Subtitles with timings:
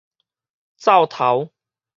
[0.77, 1.51] 灶頭